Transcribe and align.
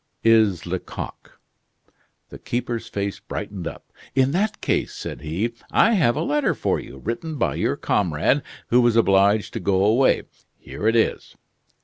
"Is 0.23 0.65
Lecoq." 0.65 1.39
The 2.29 2.39
keeper's 2.39 2.87
face 2.87 3.19
brightened 3.19 3.67
up. 3.67 3.93
"In 4.15 4.31
that 4.31 4.59
case," 4.59 4.93
said 4.95 5.21
he, 5.21 5.53
"I 5.69 5.91
have 5.91 6.15
a 6.15 6.23
letter 6.23 6.55
for 6.55 6.79
you, 6.79 6.97
written 6.97 7.35
by 7.35 7.53
your 7.53 7.75
comrade, 7.77 8.41
who 8.69 8.81
was 8.81 8.95
obliged 8.95 9.53
to 9.53 9.59
go 9.59 9.85
away. 9.85 10.23
Here 10.57 10.87
it 10.87 10.95
is." 10.95 11.35